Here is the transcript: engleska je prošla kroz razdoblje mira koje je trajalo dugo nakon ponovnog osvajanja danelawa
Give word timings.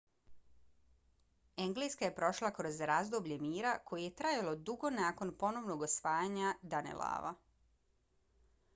engleska 1.65 2.07
je 2.09 2.13
prošla 2.21 2.51
kroz 2.61 2.79
razdoblje 2.91 3.37
mira 3.43 3.75
koje 3.91 4.07
je 4.07 4.15
trajalo 4.23 4.55
dugo 4.71 4.91
nakon 4.99 5.33
ponovnog 5.45 5.87
osvajanja 5.91 6.55
danelawa 6.75 7.35